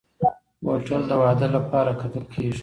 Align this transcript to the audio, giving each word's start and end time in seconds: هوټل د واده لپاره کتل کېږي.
هوټل 0.67 1.01
د 1.09 1.11
واده 1.21 1.47
لپاره 1.55 1.91
کتل 2.01 2.23
کېږي. 2.33 2.59